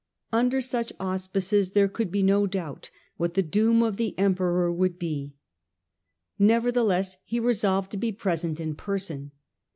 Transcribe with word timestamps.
Under 0.33 0.61
such 0.61 0.91
auspices 0.99 1.73
there 1.73 1.87
could 1.87 2.11
be 2.11 2.23
no 2.23 2.47
doubt 2.47 2.89
what 3.17 3.35
the 3.35 3.43
doom 3.43 3.83
of 3.83 3.97
the 3.97 4.17
emperor 4.17 4.73
would 4.73 4.97
be. 4.97 5.35
Nevertheless 6.39 7.17
he 7.23 7.39
resolved 7.39 7.91
to 7.91 7.97
be 7.97 8.11
present 8.11 8.59
in 8.59 8.73
person. 8.73 9.29